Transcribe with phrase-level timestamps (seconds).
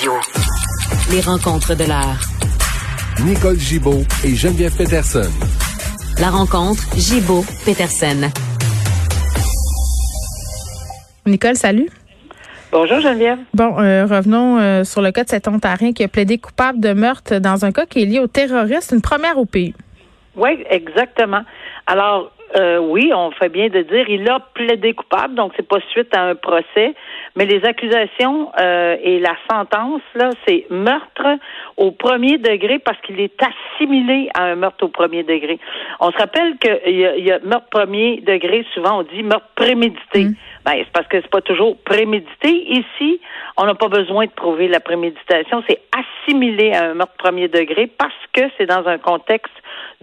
[0.00, 0.12] Radio.
[1.12, 2.16] Les rencontres de l'heure.
[3.22, 5.28] Nicole Gibaud et Geneviève Peterson.
[6.18, 8.30] La rencontre Gibaud-Peterson.
[11.26, 11.88] Nicole, salut.
[12.72, 13.40] Bonjour Geneviève.
[13.52, 16.94] Bon, euh, revenons euh, sur le cas de cet Ontarien qui a plaidé coupable de
[16.94, 19.74] meurtre dans un cas qui est lié au terrorisme, une première au pays.
[20.36, 21.42] Oui, exactement.
[21.86, 25.78] Alors, euh, oui, on fait bien de dire, il a plaidé coupable, donc c'est pas
[25.90, 26.94] suite à un procès,
[27.36, 31.38] mais les accusations euh, et la sentence là, c'est meurtre
[31.76, 35.58] au premier degré parce qu'il est assimilé à un meurtre au premier degré.
[36.00, 40.24] On se rappelle qu'il y, y a meurtre premier degré, souvent on dit meurtre prémédité.
[40.24, 40.34] Mm.
[40.64, 42.48] Ben, c'est parce que c'est pas toujours prémédité.
[42.48, 43.20] Ici,
[43.56, 47.86] on n'a pas besoin de prouver la préméditation, c'est assimilé à un meurtre premier degré
[47.86, 49.52] parce que c'est dans un contexte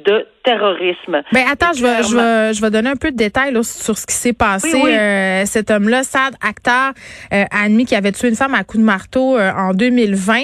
[0.05, 1.21] de terrorisme.
[1.33, 3.97] Ben attends, je vais, je vais, je vais donner un peu de détails là, sur
[3.97, 4.69] ce qui s'est passé.
[4.73, 4.91] Oui, oui.
[4.93, 6.93] Euh, cet homme-là, Sad Akhtar,
[7.33, 10.35] euh, a admis qu'il avait tué une femme à coup de marteau euh, en 2020.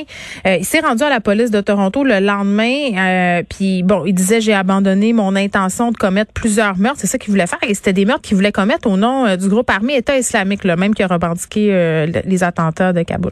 [0.48, 2.74] Euh, il s'est rendu à la police de Toronto le lendemain.
[2.98, 7.00] euh, Puis bon, il disait j'ai abandonné mon intention de commettre plusieurs meurtres.
[7.00, 7.60] C'est ça qu'il voulait faire.
[7.62, 10.64] Et c'était des meurtres qu'il voulait commettre au nom euh, du groupe armé État islamique,
[10.64, 13.32] le même qui a revendiqué euh, le- les attentats de Kaboul.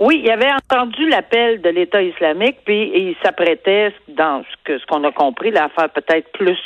[0.00, 4.86] Oui, il avait entendu l'appel de l'État islamique, puis il s'apprêtait, dans ce que ce
[4.86, 6.58] qu'on a compris, là, à faire peut-être plus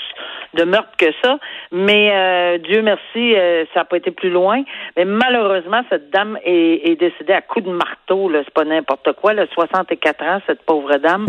[0.54, 1.38] de meurtres que ça.
[1.72, 4.62] Mais euh, Dieu merci, euh, ça n'a pas été plus loin.
[4.96, 8.28] Mais malheureusement, cette dame est, est décédée à coups de marteau.
[8.28, 9.34] Là, c'est pas n'importe quoi.
[9.34, 11.26] Là, 64 ans, cette pauvre dame.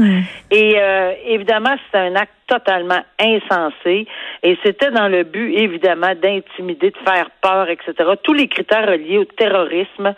[0.52, 4.06] Et euh, évidemment, c'est un acte totalement insensé.
[4.44, 7.94] Et c'était dans le but, évidemment, d'intimider, de faire peur, etc.
[8.24, 10.14] Tous les critères reliés au terrorisme.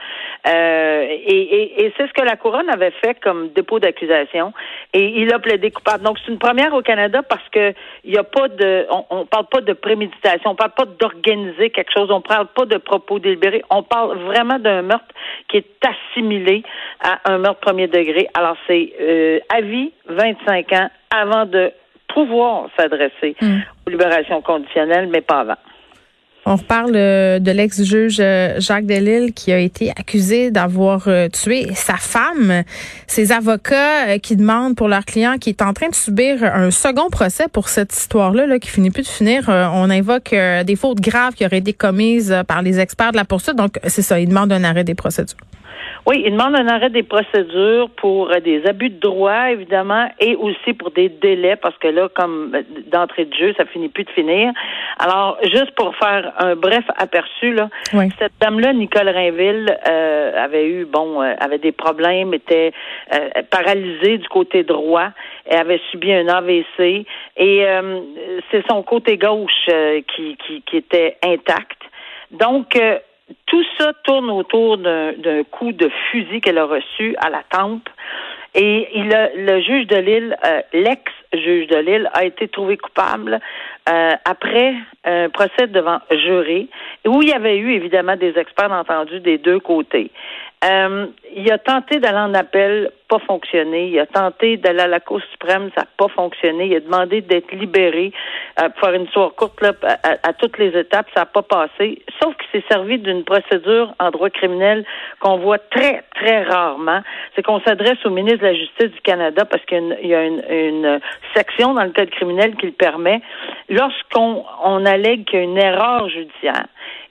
[0.47, 4.53] Euh, et et, et c'est ce que la couronne avait fait comme dépôt d'accusation.
[4.93, 6.03] Et il a plaidé coupable.
[6.03, 7.73] Donc, c'est une première au Canada parce que
[8.03, 11.69] il y a pas de, on, on parle pas de préméditation, on parle pas d'organiser
[11.69, 15.05] quelque chose, on parle pas de propos délibérés, on parle vraiment d'un meurtre
[15.47, 16.63] qui est assimilé
[17.01, 18.27] à un meurtre premier degré.
[18.33, 21.71] Alors, c'est euh, à vie, 25 ans, avant de
[22.07, 25.57] pouvoir s'adresser aux libérations conditionnelles, mais pas avant.
[26.50, 31.73] On reparle euh, de l'ex-juge euh, Jacques Delille qui a été accusé d'avoir euh, tué
[31.73, 32.63] sa femme.
[33.06, 37.09] Ses avocats qui demandent pour leur client qui est en train de subir un second
[37.09, 39.50] procès pour cette histoire-là là, qui finit plus de finir.
[39.50, 40.34] On invoque
[40.66, 43.57] des fautes graves qui auraient été commises par les experts de la poursuite.
[43.57, 45.35] Donc, c'est ça, ils demandent un arrêt des procédures.
[46.05, 50.35] Oui, il demande un arrêt des procédures pour euh, des abus de droit, évidemment, et
[50.35, 52.61] aussi pour des délais, parce que là, comme euh,
[52.91, 54.53] d'entrée de jeu, ça finit plus de finir.
[55.00, 58.06] Alors, juste pour faire un bref aperçu, là, Oui.
[58.19, 62.72] cette dame-là, Nicole Rainville, euh, avait eu, bon, euh, avait des problèmes, était
[63.13, 65.09] euh, paralysée du côté droit,
[65.45, 67.06] elle avait subi un AVC,
[67.38, 67.66] et
[68.51, 69.69] c'est son côté gauche
[70.16, 71.77] qui, qui, qui était intact.
[72.31, 72.77] Donc,
[73.45, 77.89] tout ça tourne autour d'un coup de fusil qu'elle a reçu à la tempe.
[78.55, 83.39] Et le juge de Lille, euh, l'ex-juge de Lille, a été trouvé coupable
[83.88, 84.73] euh, après
[85.03, 86.69] un procès devant jury,
[87.05, 90.11] où il y avait eu évidemment des experts entendus des deux côtés.
[90.63, 93.89] Euh, il a tenté d'aller en appel, pas fonctionné.
[93.89, 96.65] Il a tenté d'aller à la Cour suprême, ça n'a pas fonctionné.
[96.65, 98.12] Il a demandé d'être libéré
[98.59, 99.74] euh, pour faire une histoire courte là,
[100.24, 102.01] à, toutes les étapes, ça n'a pas passé.
[102.19, 104.83] Sauf qu'il s'est servi d'une procédure en droit criminel
[105.19, 107.01] qu'on voit très, très rarement.
[107.36, 109.98] C'est qu'on s'adresse au ministre de la Justice du Canada parce qu'il y a une,
[110.01, 111.00] il y a une, une
[111.36, 113.21] section dans le code criminel qui le permet.
[113.69, 116.65] Lorsqu'on on allègue qu'il y a une erreur judiciaire.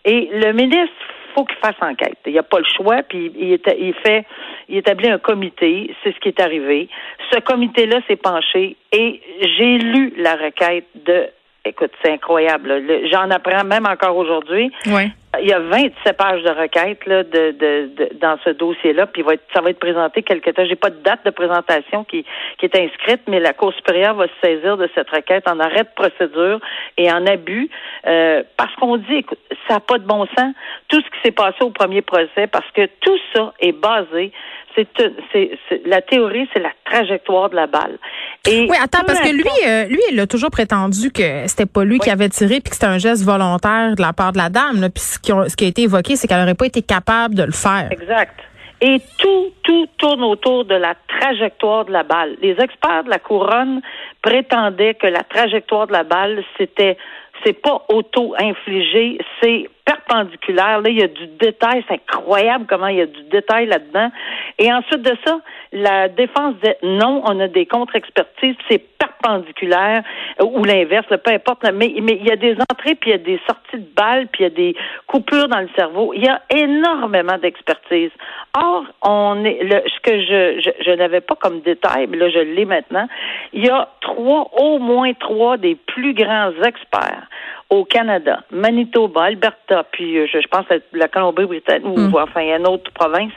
[0.05, 0.95] Et le ministre
[1.37, 2.19] faut qu'il fasse enquête.
[2.25, 4.25] Il n'y a pas le choix, puis il, il fait,
[4.69, 6.89] il établit un comité, c'est ce qui est arrivé.
[7.31, 11.29] Ce comité-là s'est penché et j'ai lu la requête de
[11.67, 12.83] écoute, c'est incroyable.
[13.11, 14.71] J'en apprends même encore aujourd'hui.
[14.87, 15.11] Ouais.
[15.41, 19.23] Il y a 27 pages de requête là, de, de, de- dans ce dossier-là, puis
[19.23, 20.65] il va être, ça va être présenté quelque temps.
[20.69, 22.25] J'ai pas de date de présentation qui,
[22.59, 25.85] qui est inscrite, mais la Cour supérieure va se saisir de cette requête en arrêt
[25.85, 26.61] de procédure
[26.97, 27.69] et en abus,
[28.07, 29.39] euh, parce qu'on dit, écoute,
[29.69, 30.55] ça n'a pas de bon sens,
[30.89, 34.33] tout ce qui s'est passé au premier procès, parce que tout ça est basé,
[34.75, 34.87] c'est,
[35.33, 37.99] c'est, c'est- la théorie, c'est la trajectoire de la balle.
[38.47, 41.83] Et Oui, attends, parce que lui, euh, lui, il a toujours prétendu que c'était pas
[41.85, 44.51] lui qui avait tiré puis que c'était un geste volontaire de la part de la
[44.51, 44.81] dame.
[44.83, 44.89] Là.
[44.91, 47.53] Puis ce ce qui a été évoqué, c'est qu'elle aurait pas été capable de le
[47.53, 47.89] faire.
[47.91, 48.39] Exact.
[48.81, 52.37] Et tout, tout tourne autour de la trajectoire de la balle.
[52.43, 53.81] Les experts de la couronne
[54.23, 56.99] prétendaient que la trajectoire de la balle, c'était,
[57.45, 60.83] c'est pas auto-infligé, c'est perpendiculaire.
[60.83, 61.83] Là, il y a du détail.
[61.89, 64.11] C'est incroyable comment il y a du détail là-dedans.
[64.59, 65.41] Et ensuite de ça,
[65.73, 70.03] la défense disait non, on a des contre-expertises, c'est perpendiculaire
[70.41, 71.65] euh, ou l'inverse, peu importe.
[71.73, 74.27] Mais, mais il y a des entrées, puis il y a des sorties de balles,
[74.33, 76.13] puis il y a des coupures dans le cerveau.
[76.15, 78.11] Il y a énormément d'expertise.
[78.57, 82.29] Or, on est le, ce que je, je, je n'avais pas comme détail, mais là
[82.31, 83.07] je l'ai maintenant.
[83.53, 87.29] Il y a trois, au moins trois des plus grands experts
[87.69, 92.67] au Canada, Manitoba, Alberta, puis euh, je, je pense à la Colombie-Britannique, ou enfin une
[92.67, 93.33] autre province,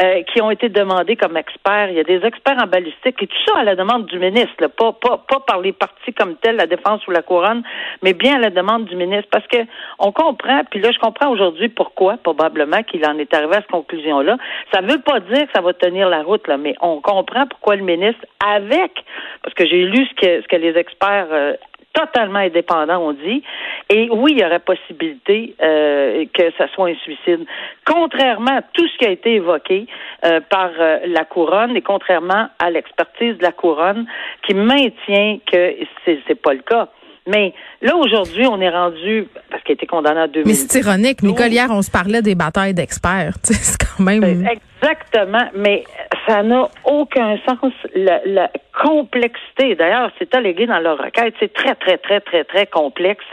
[0.00, 1.88] euh, qui ont été demandés comme experts.
[1.90, 4.54] Il y a des experts en balistique et tout ça à la demande du ministre,
[4.60, 7.62] là, pas, pas, pas par les partis comme tels, la défense ou la couronne,
[8.02, 9.28] mais bien à la demande du ministre.
[9.32, 9.58] Parce que
[9.98, 13.70] on comprend, puis là, je comprends aujourd'hui pourquoi, probablement, qu'il en est arrivé à cette
[13.70, 14.36] conclusion-là.
[14.72, 17.46] Ça ne veut pas dire que ça va tenir la route, là, mais on comprend
[17.46, 18.92] pourquoi le ministre, avec,
[19.42, 21.54] parce que j'ai lu ce que, ce que les experts euh,
[21.96, 23.42] totalement indépendants ont dit.
[23.88, 27.46] Et oui, il y aurait possibilité euh, que ça soit un suicide.
[27.86, 29.86] Contrairement à tout ce qui a été évoqué
[30.24, 34.06] euh, par euh, la couronne et contrairement à l'expertise de la couronne
[34.46, 36.88] qui maintient que c'est c'est pas le cas.
[37.26, 37.52] Mais
[37.82, 40.46] là, aujourd'hui, on est rendu, parce qu'il a été condamné en 2000.
[40.46, 41.22] Mais c'est ironique.
[41.22, 43.34] Nicole, hier, on se parlait des batailles d'experts.
[43.42, 44.46] C'est quand même...
[44.82, 45.84] Exactement, mais
[46.28, 47.72] ça n'a aucun sens.
[47.94, 48.50] La, la
[48.82, 53.24] complexité, d'ailleurs, c'est allégué dans leur requête, c'est très, très, très, très, très complexe.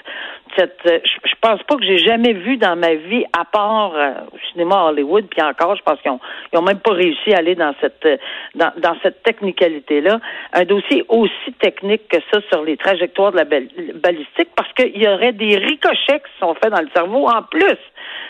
[0.60, 4.38] Euh, je, pense pas que j'ai jamais vu dans ma vie, à part euh, au
[4.52, 8.06] cinéma Hollywood, puis encore, je pense qu'ils ont, même pas réussi à aller dans cette
[8.06, 8.18] euh,
[8.56, 10.20] dans, cette technicalité-là,
[10.54, 15.02] un dossier aussi technique que ça sur les trajectoires de la bal- balistique, parce qu'il
[15.02, 17.80] y aurait des ricochets qui sont faits dans le cerveau en plus.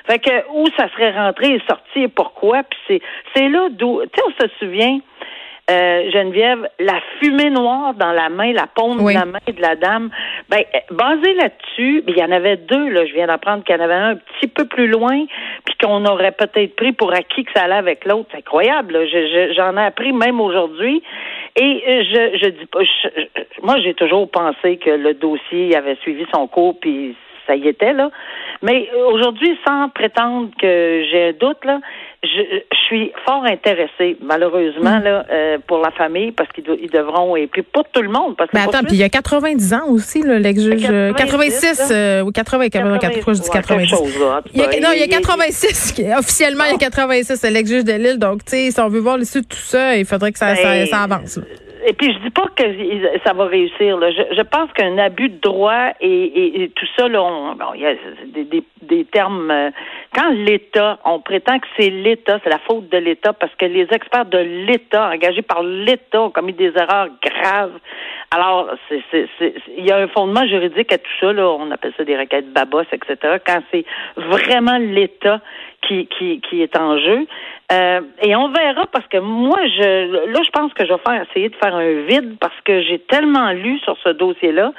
[0.07, 3.01] Fait que où ça serait rentré et sorti et pourquoi, puis c'est
[3.35, 4.99] c'est là d'où tu sais on se souvient
[5.71, 9.13] euh, Geneviève, la fumée noire dans la main, la paume Oui.
[9.13, 10.10] de la main de la dame,
[10.50, 13.80] ben basé là-dessus, ben, il y en avait deux là, je viens d'apprendre qu'il y
[13.80, 15.25] en avait un un petit peu plus loin,
[15.65, 18.27] puis qu'on aurait peut-être pris pour acquis que ça allait avec l'autre.
[18.31, 19.06] C'est incroyable, là.
[19.06, 21.01] Je- je- j'en ai appris même aujourd'hui.
[21.56, 25.95] Et euh, je, je dis pas, je- moi j'ai toujours pensé que le dossier avait
[26.01, 27.16] suivi son cours, puis
[27.48, 28.09] ça y était là.
[28.62, 31.80] Mais euh, aujourd'hui, sans prétendre que j'ai un doute là,
[32.23, 32.41] je,
[32.71, 37.47] je suis fort intéressée, malheureusement là, euh, pour la famille, parce qu'ils ils devront et
[37.47, 39.73] puis pour tout le monde, parce que Mais attends, poursuite- puis il y a 90
[39.73, 40.87] ans aussi, là, l'ex-juge.
[40.89, 43.89] euh, 90, 86 euh, ou 80, 80, 80, pourquoi je dis ouais, 90?
[43.89, 45.91] quelque chose, là, en tout Il y a, non, il y a Il- il- 86.
[45.93, 47.35] qui- Officiellement, il y a 86.
[47.39, 48.19] C'est l'ex-juge de Lille.
[48.19, 50.55] Donc, tu sais, si on veut voir l'issue de tout ça, il faudrait que ça,
[50.55, 51.37] ça, Ben, ça avance.
[51.37, 51.43] là.
[51.85, 53.97] Et puis je dis pas que il- ça va réussir.
[53.97, 54.09] Là.
[54.11, 57.73] Je, je pense qu'un abus de droit et, et- et tout ça, là, on- bon,
[57.75, 57.93] il y a
[58.33, 59.51] des, des, des termes.
[60.13, 63.88] Quand l'État, on prétend que c'est l'État, c'est la faute de l'État, parce que les
[63.92, 67.80] experts de l'État, engagés par l'État, ont commis des erreurs graves.
[68.31, 71.33] Alors, il y a un fondement juridique à tout ça.
[71.33, 71.47] Là.
[71.49, 73.37] On appelle ça des requêtes babos, etc.
[73.45, 73.85] Quand c'est
[74.18, 75.40] vraiment l'État
[75.87, 77.28] qui, qui, qui est en jeu.
[77.71, 81.26] Euh, et on verra parce que moi, je là, je pense que je vais faire
[81.30, 84.73] essayer de faire un vide parce que j'ai tellement lu sur ce dossier-là.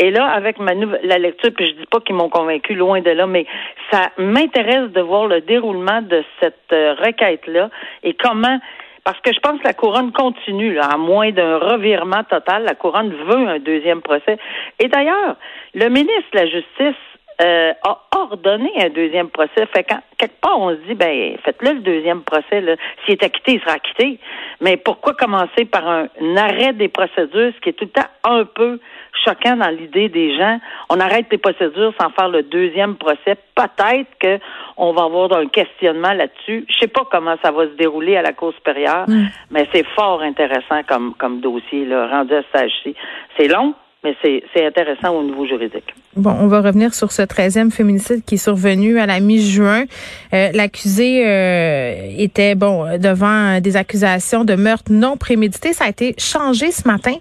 [0.00, 3.00] Et là, avec ma nouvelle la lecture, puis je dis pas qu'ils m'ont convaincu loin
[3.00, 3.46] de là, mais
[3.90, 7.70] ça m'intéresse de voir le déroulement de cette euh, requête-là
[8.04, 8.60] et comment
[9.08, 12.64] parce que je pense que la couronne continue, là, à moins d'un revirement total.
[12.64, 14.36] La couronne veut un deuxième procès.
[14.78, 15.36] Et d'ailleurs,
[15.72, 17.00] le ministre de la Justice
[17.40, 19.66] euh, a ordonné un deuxième procès.
[19.72, 22.62] Fait quand, quelque part, on se dit, ben, faites-le le deuxième procès.
[23.04, 24.18] S'il est acquitté, il sera acquitté.
[24.60, 28.08] Mais pourquoi commencer par un, un arrêt des procédures, ce qui est tout le temps
[28.24, 28.80] un peu
[29.24, 30.58] choquant dans l'idée des gens?
[30.88, 33.36] On arrête les procédures sans faire le deuxième procès.
[33.54, 34.38] Peut-être que
[34.76, 36.64] on va avoir un questionnement là-dessus.
[36.68, 39.06] Je sais pas comment ça va se dérouler à la Cour supérieure,
[39.50, 42.42] mais c'est fort intéressant comme, comme dossier, là, rendu à.
[43.36, 43.74] C'est long,
[44.04, 45.92] mais c'est intéressant au niveau juridique.
[46.16, 49.84] Bon, on va revenir sur ce 13e féminicide qui est survenu à la mi-juin.
[50.32, 55.72] Euh, L'accusé euh, était bon devant des accusations de meurtre non prémédité.
[55.72, 57.14] Ça a été changé ce matin.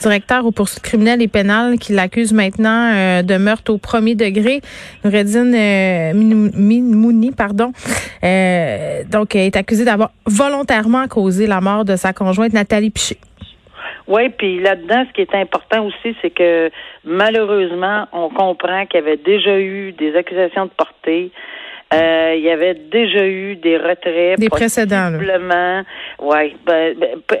[0.00, 4.62] Directeur aux poursuites criminelles et pénales qui l'accuse maintenant euh, de meurtre au premier degré.
[5.04, 7.72] Noureddine euh, Minouni, pardon,
[9.10, 13.18] donc est accusé d'avoir volontairement causé la mort de sa conjointe Nathalie Piché.
[14.08, 16.70] Oui, puis là-dedans, ce qui est important aussi, c'est que
[17.04, 21.30] malheureusement, on comprend qu'il y avait déjà eu des accusations de portée.
[21.92, 24.38] Euh, il y avait déjà eu des retraits.
[24.38, 25.82] Des précédents, là.
[26.20, 26.56] Oui.
[26.66, 27.36] Ben, ben, tu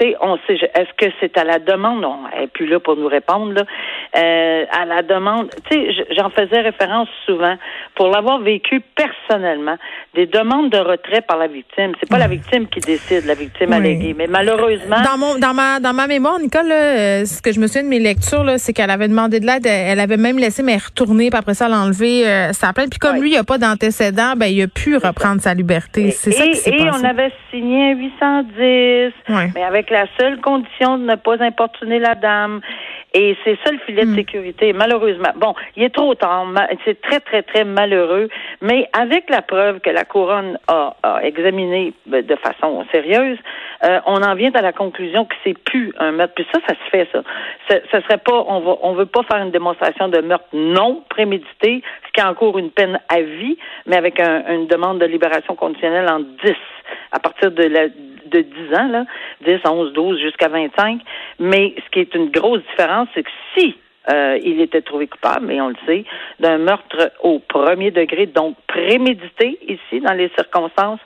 [0.00, 2.00] sais, on sait, est-ce que c'est à la demande?
[2.00, 3.62] Non, elle n'est plus là pour nous répondre, là.
[4.16, 7.56] Euh, à la demande, tu sais, j'en faisais référence souvent.
[7.94, 9.76] Pour l'avoir vécu personnellement,
[10.14, 11.92] des demandes de retrait par la victime.
[12.00, 14.14] C'est pas la victime qui décide, la victime alléguée.
[14.16, 14.96] Mais malheureusement.
[15.04, 17.84] Dans mon, dans ma, dans ma mémoire, Nicole, là, euh, ce que je me souviens
[17.84, 19.66] de mes lectures, c'est qu'elle avait demandé de l'aide.
[19.66, 22.90] Elle avait même laissé, mais retourner, puis après ça, l'enlever, euh, sa plainte.
[22.90, 26.10] Puis comme lui, il n'y a pas d'antécédent, ben, il a pu reprendre sa liberté.
[26.10, 26.84] C'est ça qui s'est passé.
[26.84, 29.12] Et on avait signé 810,
[29.54, 32.60] mais avec la seule condition de ne pas importuner la dame.
[33.18, 34.14] Et c'est ça le filet de hmm.
[34.14, 35.30] sécurité, malheureusement.
[35.36, 36.46] Bon, il est trop tard.
[36.84, 38.28] C'est très, très, très malheureux.
[38.60, 43.38] Mais avec la preuve que la couronne a, a examiné de façon sérieuse,
[43.84, 46.34] euh, on en vient à la conclusion que c'est plus un meurtre.
[46.34, 47.22] Puis ça, ça se fait, ça.
[47.90, 51.82] Ce serait pas, on va, on veut pas faire une démonstration de meurtre non prémédité,
[52.06, 53.56] ce qui encourt une peine à vie,
[53.86, 56.52] mais avec une demande de libération conditionnelle en 10
[57.12, 57.86] à partir de la
[58.30, 59.04] de 10 ans, là,
[59.44, 61.00] 10, 11, 12 jusqu'à 25.
[61.38, 63.76] Mais ce qui est une grosse différence, c'est que si
[64.08, 66.04] euh, il était trouvé coupable, et on le sait,
[66.38, 71.00] d'un meurtre au premier degré, donc prémédité ici dans les circonstances.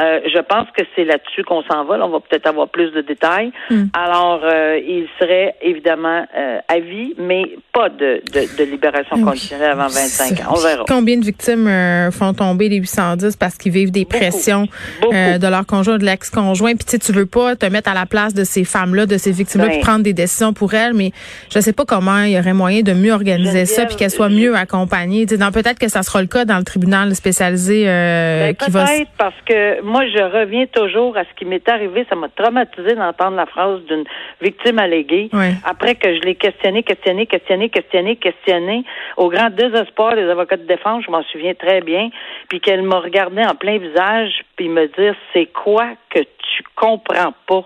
[0.00, 1.98] Euh, je pense que c'est là-dessus qu'on s'en va.
[2.04, 3.52] on va peut-être avoir plus de détails.
[3.70, 3.84] Hmm.
[3.92, 6.26] Alors, euh, il serait évidemment
[6.68, 10.52] à vie, mais pas de, de, libération conditionnelle avant 25 ans.
[10.52, 10.84] On verra.
[10.88, 11.68] Combien de victimes
[12.10, 14.66] font tomber les 810 parce qu'ils vivent des pressions
[15.02, 16.74] de leur conjoint, de l'ex-conjoint?
[16.74, 19.18] Puis tu sais, tu veux pas te mettre à la place de ces femmes-là, de
[19.18, 19.80] ces victimes-là, ben.
[19.80, 21.12] prendre des décisions pour elles, mais
[21.52, 24.30] je sais pas comment il y aurait moyen de mieux organiser ça puis qu'elle soit
[24.30, 25.26] mieux accompagnée.
[25.26, 28.84] Peut-être que ça sera le cas dans le tribunal spécialisé euh, ben, qui va.
[28.84, 32.06] Peut-être parce que moi, je reviens toujours à ce qui m'est arrivé.
[32.08, 34.04] Ça m'a traumatisé d'entendre la phrase d'une
[34.40, 35.30] victime alléguée.
[35.64, 38.84] Après que je l'ai questionné, questionné, questionné, questionné, questionné,
[39.16, 42.10] au grand désespoir des avocats de défense, je m'en souviens très bien,
[42.48, 47.34] puis qu'elle m'a regardé en plein visage puis me dire c'est quoi que tu comprends
[47.46, 47.64] pas?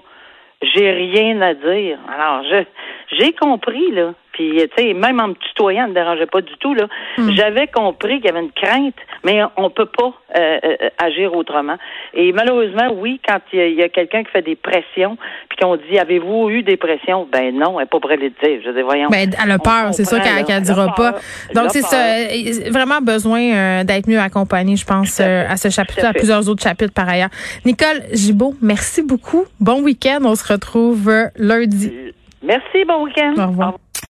[0.62, 1.99] J'ai rien à dire.
[2.12, 2.65] Alors, je
[3.19, 4.15] j'ai compris, là.
[4.37, 6.87] Puis, tu sais, même en me tutoyant, ne me dérangeait pas du tout, là.
[7.16, 7.31] Hmm.
[7.35, 11.76] J'avais compris qu'il y avait une crainte, mais on peut pas euh, euh, agir autrement.
[12.12, 15.16] Et malheureusement, oui, quand il y a, quelqu'un qui fait des pressions,
[15.49, 17.26] puis qu'on dit, avez-vous eu des pressions?
[17.33, 18.61] Ben non, elle n'est pas prête de dire.
[18.62, 19.09] Je dis, voyons.
[19.09, 21.14] Ben, elle a peur, c'est ça qu'elle ne dira pas.
[21.55, 21.97] Donc, c'est ça.
[22.71, 26.93] Vraiment besoin euh, d'être mieux accompagné, je pense, à, ce chapitre, à, plusieurs autres chapitres
[26.93, 27.31] par ailleurs.
[27.64, 29.45] Nicole Gibault, merci beaucoup.
[29.61, 30.19] Bon week-end.
[30.25, 31.90] On se retrouve lundi.
[32.43, 33.35] Merci, bon week-end.
[33.38, 33.78] Au revoir.